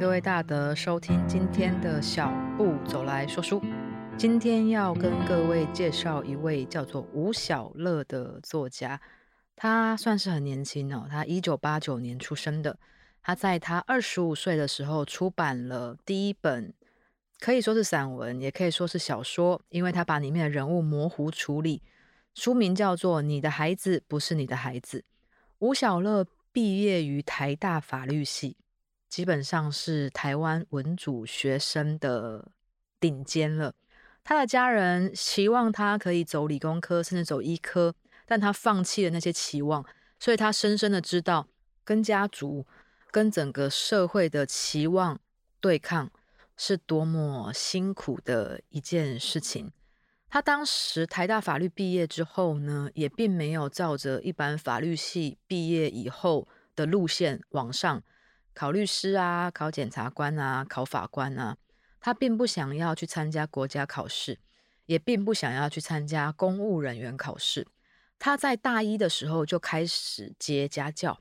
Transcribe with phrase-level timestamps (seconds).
[0.00, 3.60] 各位大德收听今天的小步走来说书。
[4.16, 8.98] 今天要跟各位介绍一位叫做吴小乐的作家，
[9.54, 12.78] 他算是很年轻哦，他一九八九年出生的。
[13.20, 16.72] 他在他二十五岁的时候出版了第一本，
[17.38, 21.82] 可以说是散文，也可以说是小说，因为他把里面的人物模糊处理。
[22.34, 25.00] 书名叫做《你的孩子不是你的孩子》。
[25.58, 28.56] 吴小乐毕业于台大法律系。
[29.10, 32.52] 基本上是台湾文组学生的
[33.00, 33.74] 顶尖了。
[34.22, 37.92] 他的家人期望他可以走理工科，甚至走医科，
[38.24, 39.84] 但他放弃了那些期望，
[40.20, 41.48] 所以他深深的知道，
[41.84, 42.64] 跟家族、
[43.10, 45.18] 跟整个社会的期望
[45.60, 46.08] 对抗
[46.56, 49.72] 是多么辛苦的一件事情。
[50.28, 58.00] 他当时台大法律毕业之后呢，也并没有照着一般法律系毕业以后的路线往上。
[58.52, 61.56] 考律师啊，考检察官啊，考法官啊，
[62.00, 64.38] 他并不想要去参加国家考试，
[64.86, 67.66] 也并不想要去参加公务人员考试。
[68.18, 71.20] 他在大一的时候就开始接家教。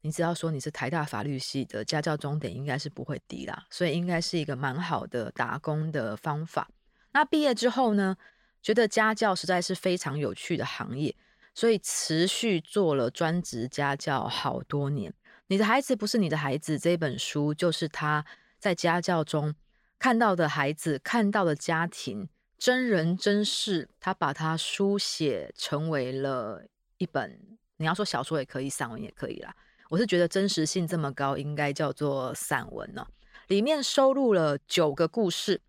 [0.00, 6.68] 你只要说你是台大法律系的家教，终点应该是不会低啦，所以应该是一个蛮好的打工的方法。
[7.12, 8.16] 那毕业之后呢，
[8.62, 11.14] 觉得家教实在是非常有趣的行业，
[11.54, 15.14] 所以持续做了专职家教好多年。
[15.48, 16.78] 你的孩子不是你的孩子。
[16.78, 18.24] 这本书就是他
[18.58, 19.54] 在家教中
[19.98, 22.28] 看到的孩子，看到的家庭，
[22.58, 26.66] 真人真事，他把它书写成为了
[26.98, 27.38] 一本。
[27.76, 29.54] 你要说小说也可以，散文也可以啦。
[29.90, 33.06] 我是觉得真实性这么高，应该叫做散文呢。
[33.48, 35.60] 里面收录了九个故事，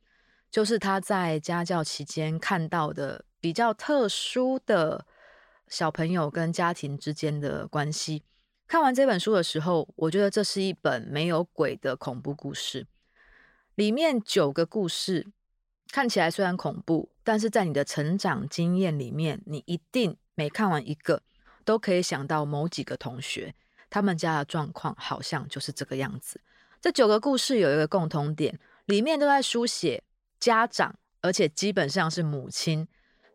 [0.50, 5.06] 就是他在家教期间看到的比较特殊的
[5.68, 8.24] 小朋友跟家庭之间的关系。
[8.68, 12.88] 看完这本书的时候，我觉得这是一本没有鬼的恐怖故事。
[13.76, 15.28] 里面九个故事
[15.92, 21.22] 看起来虽然恐怖，但是在你的成长经验里面，你一定每看完一个，
[21.64, 23.54] 都可以想到某几个同学，
[23.90, 26.42] 他们家的状况好像就是这个样子。
[26.82, 30.04] 这九个故事有一个共同点，里面都在书写
[30.40, 32.88] 家长，而且基本上是母亲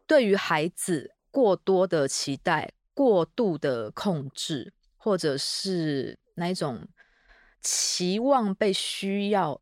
[0.09, 4.73] 对于孩子过多的期待、过度的控制。
[5.03, 6.87] 或者是那一种
[7.63, 9.59] 期望被需要、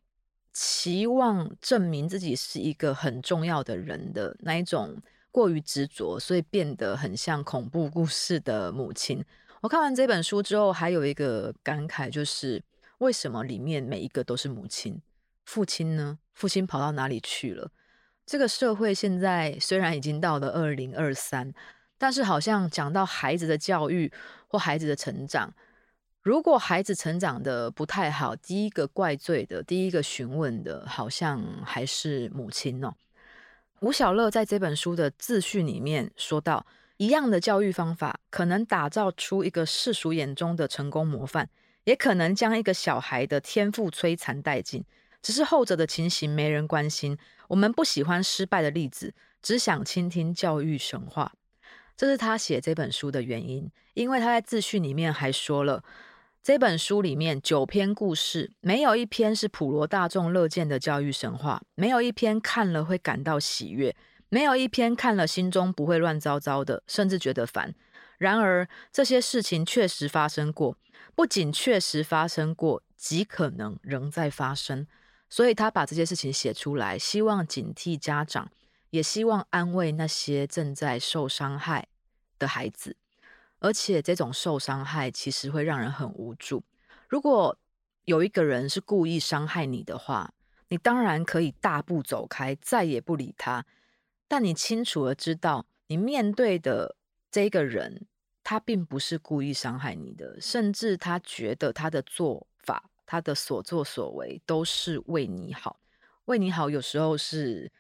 [0.53, 5.01] 期望证明自己是一个很重要的人的那一种
[5.31, 9.25] 过于执着，所以变得很像恐怖故事的母亲。
[9.61, 12.61] 我看完这本书之后，还有一个感慨，就是
[12.99, 15.01] 为什么里面每一个都是母亲？
[15.45, 16.19] 父亲呢？
[16.35, 17.71] 父亲跑到哪里去了？
[18.27, 21.55] 这个社会现在虽然已经到了二零二三。
[22.01, 24.13] 但是好像讲到孩子的教育
[24.49, 25.55] 或孩子的成长，
[26.23, 32.95] 如果孩子成长的不太好，第一个怪罪的、第一个询问的，好像还是母亲哦。
[33.81, 36.67] 吴小乐在这本书的自序里面说到，
[36.97, 41.49] 一样的教育方法，可能打造出一个世俗眼中的成功模范，
[41.85, 44.85] 也可能将一个小孩的天赋摧残殆尽。
[45.23, 47.17] 只是后者的情形没人关心。
[47.49, 51.33] 我们不喜欢失败的例子，只想倾听教育神话。
[51.99, 55.83] 这是他写这本书的原因，因为他在自序里面还说了，
[56.41, 63.97] 这本书里面九篇故事，没有一篇是普罗大众乐见的教育神话，没有一篇看了会感到喜悦，
[64.29, 67.75] 没有一篇看了心中不会乱糟糟的，甚至觉得烦。
[68.19, 70.77] 然而这些事情确实发生过，
[71.17, 74.87] 不仅确实发生过，极可能仍在发生。
[75.29, 78.49] 所以他把这些事情写出来，希望警惕家长。
[78.91, 81.89] 也希望安慰那些正在受伤害
[82.39, 82.97] 的孩子，
[83.59, 86.65] 而且这种受伤害其实会让人很无助。
[87.07, 87.59] 如果
[88.07, 90.33] 有一个人是故意伤害你的话，
[90.69, 93.67] 你当然可以大步走开，再也不理他。
[94.27, 96.97] 但你清楚的知道，你面对的
[97.31, 98.07] 这个人，
[98.43, 105.79] 他并不是故意伤害你的，甚至他觉得他的做法、他的所作所为都是为你好。
[106.25, 107.71] 为你好，有时候是。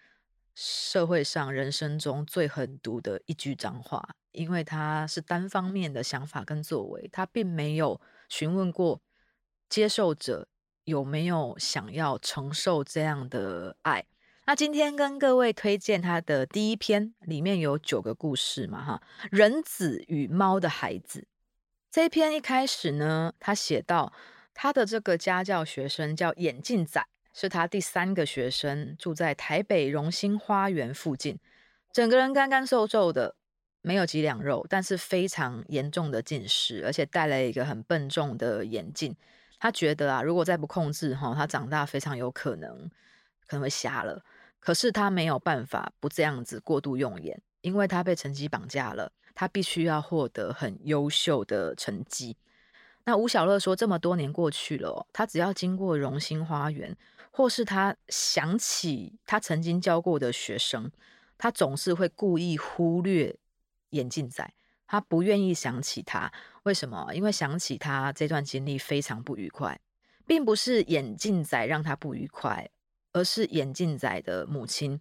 [0.60, 9.00] 社会上人生中最狠毒的一句脏话，因为他是单方面的想法跟作为，他并没有询问过
[9.68, 10.48] 接受者
[10.82, 14.04] 有没有想要承受这样的爱。
[14.46, 21.28] 那今天跟各位推荐他的第一篇，里面有九个故事嘛，哈，人子与猫的孩子。
[21.88, 24.12] 这一篇一开始呢，他写到
[24.52, 27.06] 他的这个家教学生叫眼镜仔。
[27.40, 31.38] 是他第三个学生，住在台北荣兴花园附近，
[31.92, 33.36] 整个人干干瘦瘦的，
[33.80, 39.14] 没有几两肉，但是非常严重的近视，而且戴了一个很笨重的眼镜。
[39.60, 42.90] 他觉得啊，如果再不控制哈，他长大非常有可能
[43.46, 44.24] 可能会瞎了。
[44.58, 52.36] 可是他没有办法不这样子过度用眼，因为他被成绩绑架了，他必须要获得很优秀的成绩。
[53.04, 56.94] 那吴小乐说，这么多年过去了，他只要经过荣兴花园，
[57.38, 60.90] 或是他想起他曾经教过的学生，
[61.38, 63.38] 他总是会故意忽略
[63.90, 64.52] 眼镜仔，
[64.88, 66.32] 他不愿意想起他。
[66.64, 67.14] 为什么？
[67.14, 69.78] 因为想起他这段经历非常不愉快，
[70.26, 72.68] 并不是眼镜仔让他不愉快。
[73.12, 75.00] 而是眼镜仔的母亲，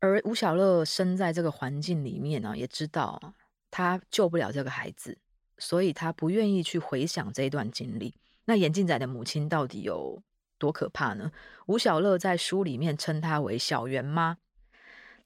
[0.00, 3.34] 而吴小乐生在这个环境里面呢，也知道
[3.70, 5.18] 他救不了这个孩子，
[5.58, 8.14] 所以他不愿意去回想这一段经历。
[8.44, 10.22] 那眼镜仔的母亲到底有
[10.58, 11.30] 多可怕呢？
[11.66, 14.36] 吴小乐在书里面称她为小圆妈，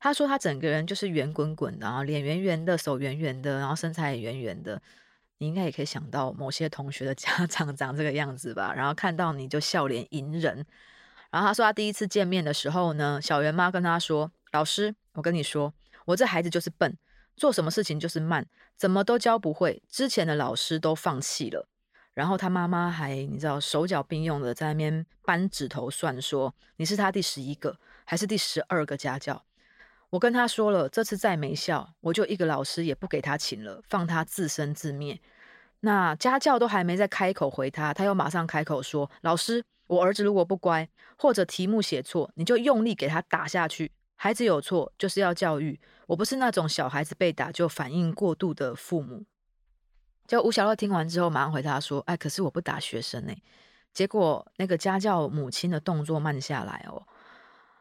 [0.00, 4.80] 他说他整个人就是圆滚滚的，然后脸圆圆的，手圆圆的，然后身材也圆圆的。
[5.38, 8.72] 你应该也可以想到某些同学的 家长长这个样子吧？
[8.74, 10.64] 然后看到你就笑脸迎人。
[11.30, 15.72] 然后他说，他第一次见面的时候呢，小圆妈跟他说：“老师，我跟你说，
[16.06, 16.96] 我这孩子就是笨，
[17.36, 18.46] 做什么事情就是慢，
[18.76, 19.82] 怎么都教不会。
[19.88, 21.68] 之前的老师都放弃了。”
[22.18, 29.44] 然后他妈妈还你知道手脚并用的在那边扳指头算，说：“你是他第十一个还是第十二个家教？”
[30.10, 35.20] 我跟他说了，这次再没效，我就一个老师也不给他请了，放他自生自灭。
[35.82, 40.86] 那家教都还没再开口回他，他又马上开口说：“老师。”我儿子如果不乖，
[41.16, 43.90] 或者题目写错，你就用力给他打下去。
[44.16, 49.24] 孩子有错就是要教育，我不是那种小孩子被打就反应过度的父母。
[50.28, 53.32] 就吴小乐听完之后，马上回答说：“哎，可是我不打学生呢。”
[53.94, 57.02] 结果那个家教母亲的动作慢下来哦，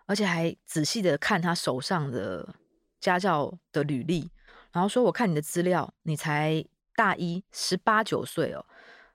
[0.05, 2.55] 而且还仔细的看他手上的
[3.01, 4.31] 家教的履历，
[4.71, 6.63] 然后说：“我看你的资料，你才
[6.95, 8.65] 大一，十八九岁哦。”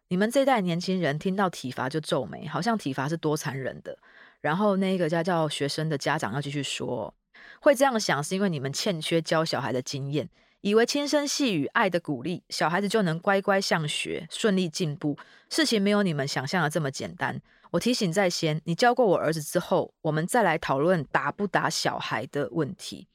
[0.08, 3.98] 你们这代年轻人听到体罚就皱眉，好像体罚是多残忍的。
[4.42, 7.14] 然后那个家教学生的家长要继续说，
[7.62, 10.28] 会这样想是因为你们欠缺教小孩的经验，
[10.62, 15.18] 以为轻声细语、爱的鼓励，小孩子就能乖乖向学、顺利进步。
[15.50, 17.40] 事情没有你们想象的这么简单。
[17.72, 23.08] 我提醒在先，你教过我儿子之后，我们再来讨论打不打小孩的问题。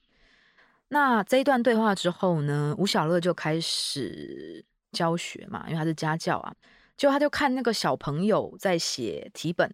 [0.90, 6.54] 那这一段对话之后呢，吴小乐就开始教学嘛，因为他是家教啊。
[6.98, 9.74] 就他就看那个小朋友在写题本，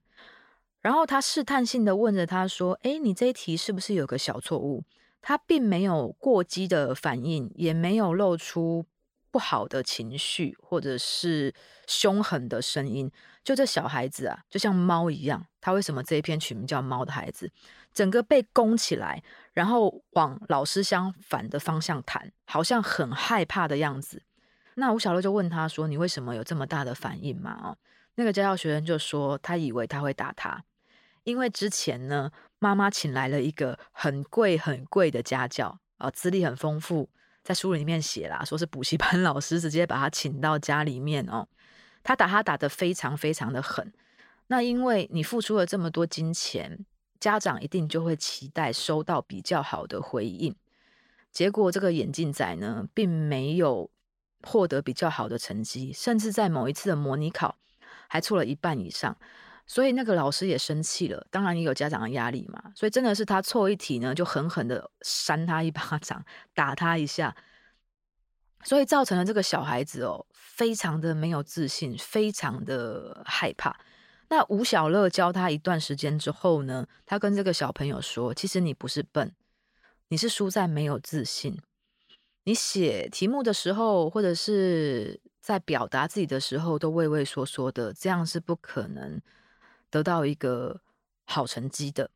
[0.82, 4.84] 然后他试探性的问着他说：“诶，你这一题是不是有个小错误？”
[5.24, 8.86] 他并没有过激的反应，也没有露出
[9.32, 11.52] 不好的情绪或者是
[11.88, 13.10] 凶狠的声音。
[13.44, 15.46] 就这小孩子啊，就像猫一样。
[15.60, 17.48] 他为什么这一篇取名叫《猫的孩子》？
[17.94, 19.24] 整个被弓起来，
[19.54, 24.22] 然后往老师相反的方向弹，好像很害怕的样子。
[24.76, 27.78] 那吴小乐就问他说：“你为什么有这么大的反应嘛？”哦，
[28.16, 30.64] 那个家教学生就说：“他以为他会打他，
[31.24, 32.32] 因为之前呢，
[32.64, 37.10] 妈妈请来了一个很贵很贵的家教啊，资历很丰富，
[37.44, 41.46] 在书里面写啦，说是补习班老师直接把他请到家里面哦，
[42.04, 43.92] 他打他打得非常非常的狠。
[44.48, 46.86] 那因为你付出了这么多金钱，
[47.20, 50.56] 家长一定就会期待收到比较好的回应。
[51.32, 53.90] 结果这个眼镜仔呢，并没有。”
[54.46, 57.56] 获得比较好的成绩，甚至在某一次的模拟考
[58.10, 59.16] 还错了一半以上，
[59.66, 61.26] 所以那个老师也生气了。
[61.32, 67.36] 当然也有家长的压力嘛，所以真的是他错一题呢，就狠狠的扇他一巴掌，打他一下，
[68.64, 73.80] 所以造成了这个小孩子哦，非常的没有自信，非常的害怕。
[74.30, 79.32] 那吴小乐教他一段时间之后呢，他跟这个小朋友说：“其实你不是笨，
[80.08, 81.60] 你是输在没有自信。”
[82.46, 89.22] 你写题目的时候，或者是在表达自己的时候，都畏畏缩缩的，这样是不可能
[89.94, 90.82] 得到一个
[91.26, 92.10] 好成绩的。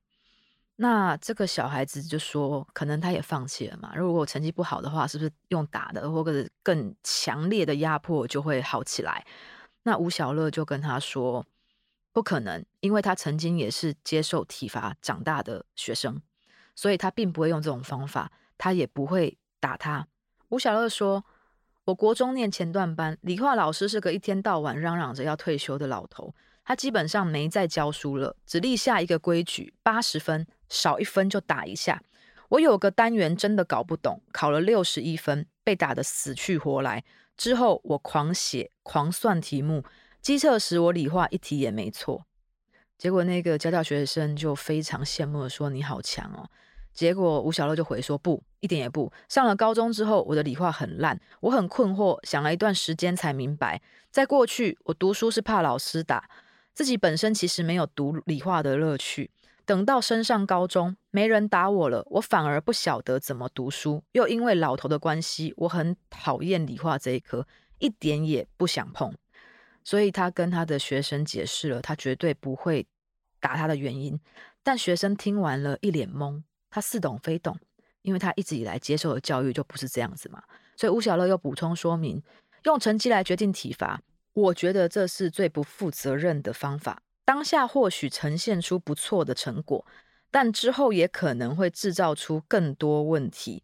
[0.78, 3.94] 那这个小孩子就说，可能他也放弃了嘛。
[3.96, 9.24] 如果我成绩不好的话，是不是用打的，或者更强烈的压迫就会好起来？
[9.84, 11.46] 那吴小乐就跟他说，
[12.12, 16.20] 不可能，因为他曾经也是接受体罚长大的学生，
[16.76, 20.08] 所以他并不会用这种方法，他也不会打他。
[20.50, 21.24] 吴小乐说
[21.86, 26.34] ：“我国中念前段班，理化老师是个一天到晚嚷嚷着要退休的老头。
[26.68, 32.04] 他基本上没再教书了，只立下一个规矩：八十分少一分就打一下。
[32.50, 37.06] 我有个单元真的搞不懂，考了六十一分，被打得死去活来。
[37.38, 39.86] 之后我狂写狂算题目，
[40.22, 42.26] 基测时我理化一题也没错。
[42.98, 46.50] 结果那个家教学生就非常羡慕的说：‘你好强哦！’
[46.94, 49.10] 结果吴小乐就回说不，一点也不。
[49.30, 53.82] 上了高中之后，我的理化很烂，我很困惑，想了一段时间才明白，
[54.12, 56.30] 在过去我读书是怕老师打，
[56.78, 59.32] 自己本身其实没有读理化的乐趣。
[59.66, 64.04] 等到升上高中，没人打我了，我反而不晓得怎么读书。
[64.12, 67.48] 又因为老头的关系，我很讨厌理化这一科，
[67.80, 69.12] 一点也不想碰。
[69.84, 72.86] 所以他跟他的学生解释了他绝对不会
[73.40, 74.20] 打他的原因，
[74.62, 77.58] 但学生听完了一脸懵，他似懂非懂，
[78.04, 80.44] 因为他一直以来接受的教育就不是这样子嘛。
[80.76, 82.22] 所以吴小乐又补充说明，
[82.66, 84.00] 用成绩来决定体罚，
[84.38, 87.02] 我觉得这是最不负责任的方法。
[87.26, 89.84] 当下或许呈现出不错的成果，
[90.30, 93.64] 但之后也可能会制造出更多问题。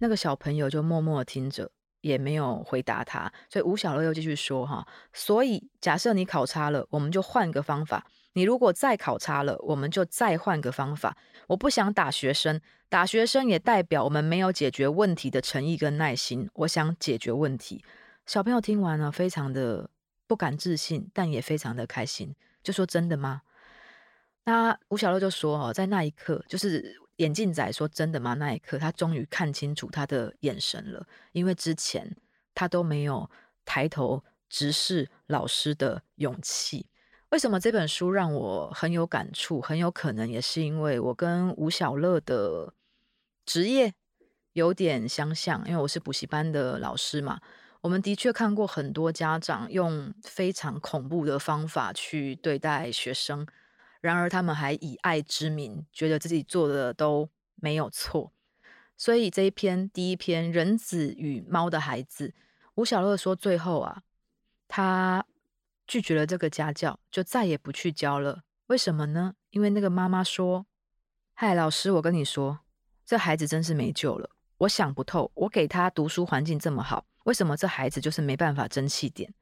[0.00, 1.70] 那个小朋友就默默听着，
[2.02, 3.32] 也没有回答他。
[3.48, 8.04] 所以吴小乐又继续说：“哈，所以假设你考差了，我们就换个方法；
[8.34, 11.16] 你如果再考差了，我们就再换个方法。
[11.46, 16.50] 我不想打学生，打学生也代表我们没有解决问题的诚意跟耐心。
[16.52, 17.82] 我想解决问题。”
[18.24, 19.90] 小朋友听完了，非常的
[20.32, 22.34] 不敢置信，但也非常的开心。
[22.62, 23.42] 就说真的吗？
[24.44, 28.32] 那吴小乐就说哦，在那一刻，就是眼镜仔说真的吗？
[28.32, 32.16] 那一刻，他终于看清楚他的眼神了，因为之前
[32.54, 33.28] 他都没有
[33.66, 36.86] 抬头直视老师的勇气。
[37.28, 39.60] 为什么这本书让我很有感触？
[39.60, 42.72] 很有可能也是因为我跟吴小乐的
[43.44, 43.92] 职业
[44.54, 47.38] 有点相像，因为我是补习班的老师嘛。
[47.82, 53.44] 我们的确看过很多家长用非常恐怖的方法去对待学生，
[54.00, 58.32] 然而他们还以爱之名，觉得自己做的都没有错。
[58.96, 62.28] 所以这一篇第一篇《人子与猫的孩子》，
[62.76, 64.02] 吴小乐说最后啊，
[64.68, 65.26] 他
[65.84, 68.44] 拒绝了这个家教，就再也不去教了。
[68.68, 69.34] 为什么呢？
[69.50, 70.66] 因为那个妈妈说
[71.34, 72.60] ：“嗨，老师，我跟你说，
[73.04, 74.30] 这孩子真是没救了。
[74.58, 79.32] 我想不透，我给他读书环境这么好。”为什么这孩子就是没办法争气点？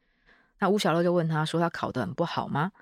[0.58, 2.72] 那吴小乐就问他说：“他考得很不好吗？”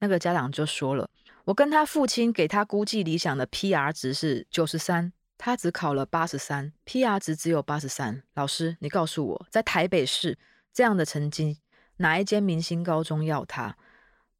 [0.00, 1.08] 那个家长就说了
[1.46, 8.24] ：“我跟他父亲给他估计理想的 PR 值是九十三，他只考了八十三，PR 值只有八十三。
[8.34, 10.36] 老师，你告诉我，在台北市
[10.72, 11.60] 这样的成绩，
[11.98, 13.76] 哪一间明星高中要他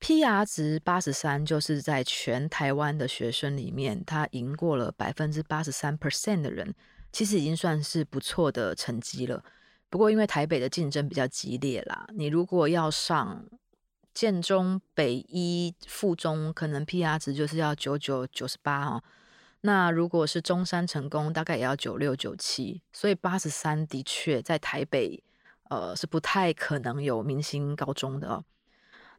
[0.00, 6.74] ？PR 值八十三，就是在全台湾的学生里面，他赢过了百分之八十三 percent 的人，
[7.12, 9.44] 其实已经算是不错的成绩了。”
[9.92, 13.44] 不过，因为台北的竞争比较激烈啦，你如果要上
[14.14, 19.04] 建中、北一、附中，可能 PR 值就是要九九九十八哦。
[19.60, 22.80] 那如果是中山成功，大概也要九六九七。
[22.90, 25.22] 所以八十三的确在台北，
[25.68, 28.42] 呃，是不太可能有明星高中的哦。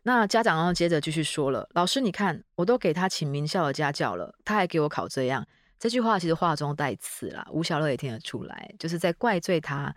[0.01, 5.45] 那家长要接着继续说了，老师，你看，我都给他请名校的家教了，他还给我考这样。
[5.77, 9.95] 这句话其实话中带刺啦，吴小乐也听得出来，就是在怪罪他。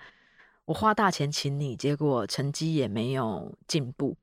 [0.67, 4.17] 我花大钱请你，结果成绩也没有进步。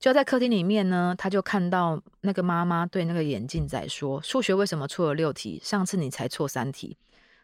[0.00, 5.60] 就在客厅里面呢，他就看到那个妈妈对那个眼镜仔说：“数学为什么错了六题？
[5.62, 6.96] 上次你才错三题。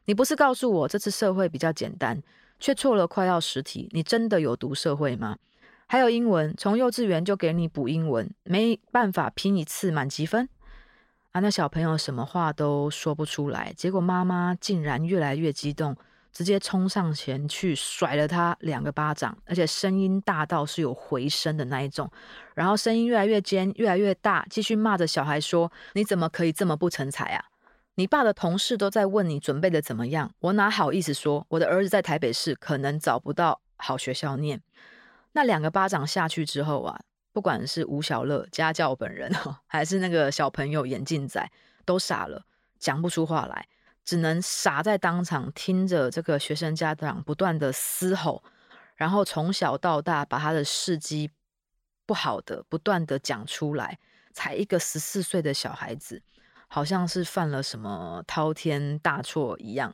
[0.07, 2.21] 你不是告诉我这次社会比较简单，
[2.59, 3.89] 却错了快要十题？
[3.93, 5.37] 你真的有读社会吗？
[5.87, 10.49] 还有英文，从幼稚园就给你补英文，没办法拼一次满级分？
[11.31, 15.95] 啊，那小朋友什么话都说不出来，结果妈妈竟然越来越激动。”
[16.37, 22.11] 直接冲上前去甩了他两个巴掌，而且声音大到是有回声的那一种，
[22.55, 27.43] 然后声音越来越尖，越来越大，继续骂着小孩说：“你怎么可以这么不成才啊？
[27.95, 31.47] 你爸的同事都在问你准备的怎么样，我哪好意思说？
[31.49, 34.61] 我的儿子在台北市可能找不到好学校念。”
[35.33, 37.01] 那两个巴掌下去之后啊，
[37.33, 39.33] 不管是吴小乐家教本人
[39.67, 41.51] 还是那个小朋友眼镜仔，
[41.87, 42.45] 都傻了，
[42.79, 43.67] 讲不出话来。
[44.07, 48.43] 只能傻在当场听着这个学生家长不断的嘶吼，
[48.95, 51.33] 然后从小到大把他的事迹
[52.07, 53.99] 不好的不断的讲出来，
[54.33, 56.23] 才一个十四岁的小孩子，
[56.69, 59.93] 好像是犯了什么滔天大错一样。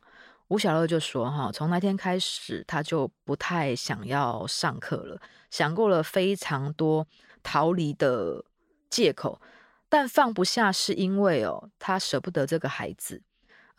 [0.49, 5.19] 吴小乐就说：“哈，从那天开始，他就不太想要上课了，
[5.51, 7.07] 想过了非常多
[7.43, 8.45] 逃离的
[8.91, 9.41] 借口，
[9.89, 13.23] 但放不下是因为哦，他舍不得这个孩子。”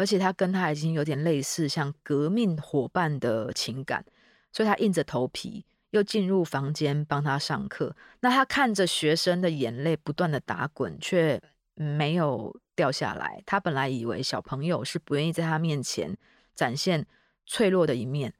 [0.03, 4.03] 而且他跟他已经有点类似，像革命伙伴的情感，
[4.51, 7.95] 所以他硬着头皮又进入房间帮他上课。
[8.19, 11.41] 那他看着学生的眼泪不断的打滚，却
[11.75, 13.41] 没有掉下来。
[13.45, 16.17] 他本来以为小朋友是不愿意在他面前
[16.53, 17.07] 展现
[17.45, 18.33] 脆弱的一面，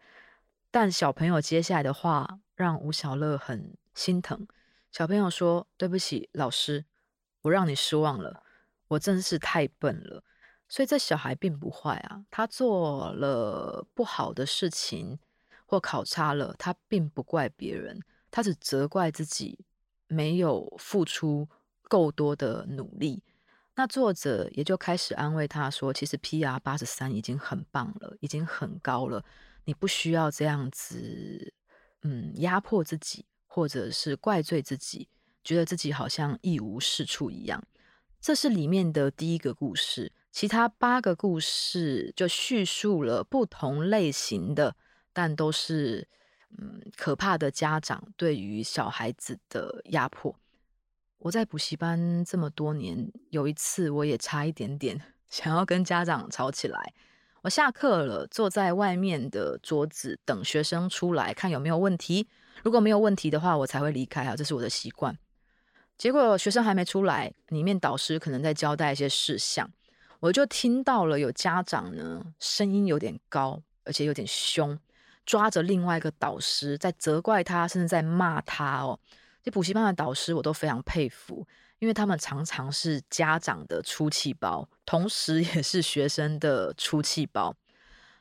[0.69, 4.45] 但小朋友接下来的话让吴小乐很心疼。
[4.91, 6.83] 小朋友说：“对不起，老师，
[7.43, 8.43] 我让你失望了，
[8.89, 10.25] 我真是太笨了。”
[10.73, 15.19] 所以这小孩并不坏啊，他做了不好的事情
[15.67, 18.01] 或考差了，他并不怪别人，
[18.31, 19.59] 他只责怪自己
[20.07, 21.47] 没有付出
[21.83, 23.21] 够多的努力。
[23.75, 29.23] 那作者也就开始安慰他说：“其实 PR 八十三已经很棒了，已经很高了，
[29.65, 31.53] 你不需要这样子，
[32.01, 35.07] 嗯，压迫自己，或者是怪罪自己，
[35.43, 37.63] 觉得自己好像一无是处一样。”
[38.19, 40.11] 这是里面的第一个故事。
[40.33, 44.75] 其他八个故事就叙述了不同类型的，
[45.13, 46.07] 但都是
[46.57, 50.35] 嗯可怕的家长对于小孩子的压迫。
[51.19, 54.99] 我在补习班这么多年，有一次我也差一点点
[55.29, 56.93] 想要跟家长吵起来。
[57.43, 62.27] 我下课了，坐在外面的桌子等学生出来，看有没有问题。
[62.63, 65.15] 如果没有问题的话，我才会离开啊，这是我的习惯。
[65.95, 69.69] 结果学生还没出来，里面导师可能在交代一些事项。
[70.23, 74.79] 我就听到了有家长呢，声音有点高，而且有点凶，
[75.25, 78.97] 抓着另外一个导师在责怪他，甚至在骂他哦。
[79.43, 81.45] 这补习班的导师我都非常佩服，
[81.79, 87.53] 因为他们常常是家长的出气包，同时也是学生的出气包。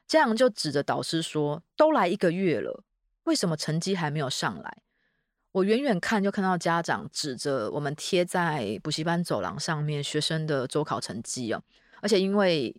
[0.09, 2.83] 这样就指着导师说：“都来一个月了，
[3.23, 4.79] 为什么成绩还没有上来？”
[5.53, 11.63] 我远远看就看到家长指着我们贴在补习班走廊上面学生的周考成绩哦。
[12.03, 12.75] 而且因为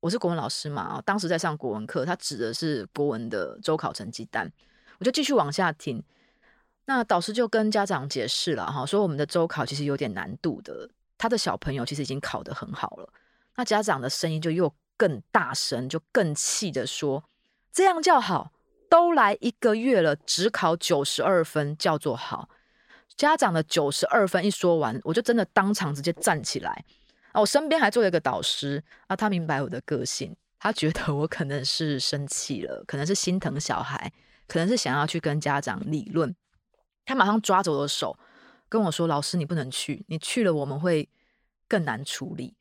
[0.00, 4.50] 我是国文老师嘛，当时在上国文课，他指的是国文的周考成绩单，
[4.98, 6.02] 我就继续往下听。
[6.86, 13.12] 那导师就跟家长解释了哈，说我们的周考其实有点难度的，他的小朋友其实已经考得很好了。
[13.56, 17.22] 那家长的声音就又更大声，就更气的说
[17.70, 18.50] ：“这样叫好？
[18.88, 22.48] 都来一个月了，只考九十二分叫做好？”
[23.16, 26.84] 家长的九十二分一说完，我就真的当场直接站起来。
[27.32, 34.12] 啊，我身边还坐了一个导师啊，他明白我的个性，他觉得我可能是生气了，可能是心疼小孩，
[34.46, 36.34] 可能是想要去跟家长理论。
[37.04, 38.16] 他马上抓着我的手
[38.68, 41.08] 跟我说：“老师，你不能去，你去了我们会
[41.66, 42.54] 更难处理。”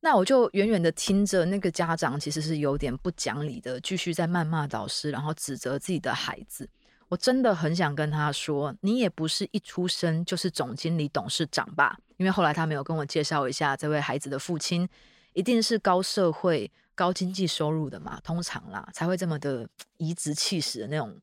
[0.00, 6.68] 那我就远远的听着，那个家长其实是有点不讲理的，继续在谩骂导师，然后指责自己的孩子。
[7.08, 14.88] 我真的很想跟他说：“你也不是一出生就是总经理、董事长吧？”因为后来他没有跟我介绍一下这位孩子的父亲，
[15.34, 21.20] 一定是高社会、高经济收入的嘛，通常啦才会这么的颐指气使的那种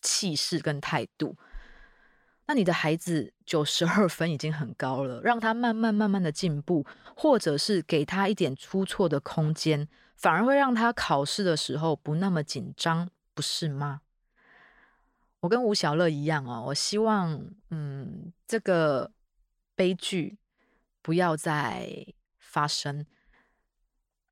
[0.00, 1.36] 气势跟态度。
[2.46, 14.02] 那你的孩子九十二分已经很高了，让他慢慢慢慢的进步，或者是给他一点出错的空间，反而会让他考试的时候不那么紧张，不是吗？
[15.40, 19.12] 我跟吴晓乐一样哦，我希望，嗯，这个
[19.74, 20.38] 悲剧
[21.02, 22.06] 不要再
[22.38, 23.06] 发生。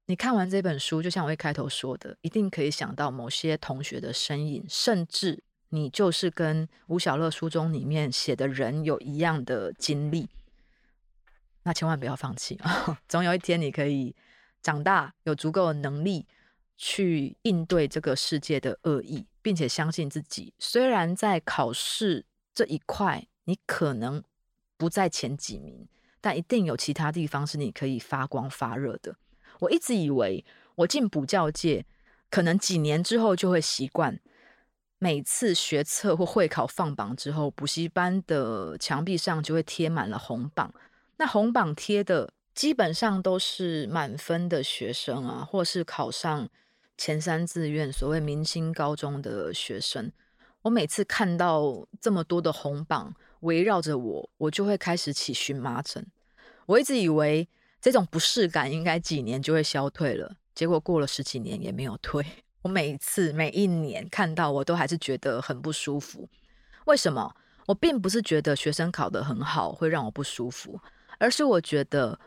[0.06, 10.28] 你看完这本书，就像我一开头说的，一定可以想到某些同学的身影，甚至你就是跟吴晓乐书中里面写的人有一样的经历，
[11.62, 13.00] 那千万不要放弃啊！
[13.08, 14.14] 总有一天你可以
[14.60, 16.26] 长大，有足够的能力
[16.76, 19.26] 去应对这个世界的恶意。
[19.44, 24.24] 并且相信自己，虽然在考试这一块你可能
[24.78, 25.86] 不在前几名，
[26.18, 29.18] 但一定有其他地方是你可以发光发热的。
[29.60, 30.42] 我一直以为
[30.76, 31.84] 我进补教界，
[32.30, 34.18] 可能几年之后就会习惯，
[34.98, 40.72] 每次学测或会考放榜之后，补习班的墙壁上就会贴满了红榜。
[41.18, 46.48] 那红榜贴的基本上都是满分的学生啊，或是考上。
[46.96, 50.12] 前三志愿，所谓明星高中的学生，
[50.62, 56.06] 我每次看到这么多的红榜围绕着我，我就会开始起荨麻疹。
[56.66, 57.48] 我一直以为
[57.80, 62.24] 这种不适感应该几年就会消退了，结果过了十几年也没有退。
[62.62, 66.28] 我每一次每一年看到，我都还是觉得很不舒服。
[66.86, 67.34] 为什么？
[67.66, 70.78] 我并不是觉得学生考得很好会让我不舒服，
[71.18, 72.20] 而是我觉得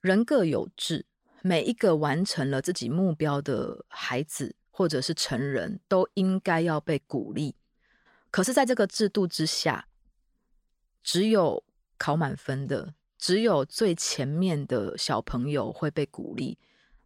[0.00, 1.06] 人各有志。
[1.42, 7.56] 每一个完成了自己目标的孩子，或者是成人，都应该要被鼓励。
[8.30, 9.88] 可是，在这个制度之下，
[11.02, 11.64] 只有
[11.98, 16.58] 考满分的，只有最前面的小朋友会被鼓励。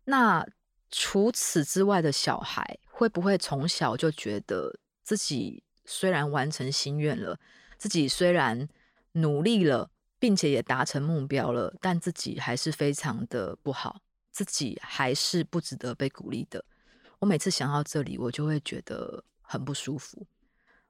[0.05, 0.47] 那
[0.91, 7.41] 除此之外的小孩，会不会从小就觉得自己虽然完成心愿了，
[7.79, 8.69] 自己虽然
[9.13, 14.03] 努力了，并且也达成目标了，但自己还是非常的不好？
[14.35, 16.65] 自己还是不值得被鼓励的。
[17.21, 20.27] 我每次想到这里，我就会觉得很不舒服。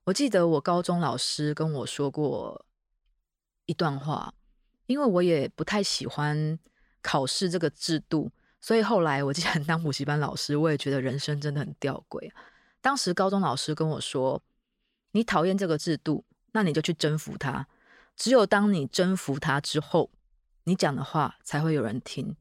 [0.04, 2.64] 我记得我高中老师跟我说过
[3.66, 4.32] 一段话，
[4.86, 6.58] 因为我也不太喜欢
[7.02, 12.32] 考试这个制度，所以后来我 既然当补习班老师，我也觉得人生真的很吊诡。
[12.80, 14.42] 当时高中老师跟我说
[15.12, 17.68] ：“你讨厌这个制度，那你就去征服它。
[18.16, 20.10] 只有当你征服它之后，
[20.64, 22.34] 你讲的话才会有人听。”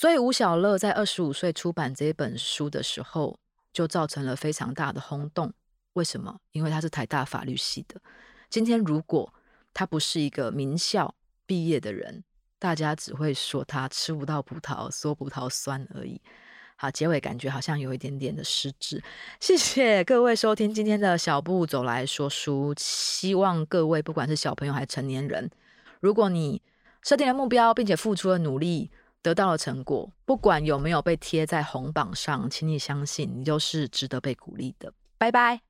[0.00, 3.36] 所以吴小乐在二十五岁出版这本书的时候，
[3.72, 5.52] 就造成了非常大的轰动。
[5.94, 6.38] 为什么？
[6.52, 8.00] 因为他是台大法律系的。
[8.48, 9.34] 今天如果
[9.74, 11.12] 他不是一个名校
[11.46, 12.22] 毕业的人，
[12.60, 16.20] 大家只会说他吃不到葡萄说葡萄酸而已。
[16.76, 19.02] 好，结尾感觉好像有一点点的失智。
[19.40, 22.72] 谢谢各位收听今天的小步走来说书。
[22.78, 25.50] 希望各位不管是小朋友还是成年人，
[25.98, 26.62] 如果你
[27.02, 28.92] 设定了目标，并且付出了努力，
[29.28, 34.90] 得到了成果，不管有没有被贴在红榜上，请你相信，你就是值得被鼓励的。
[35.18, 35.67] 拜拜。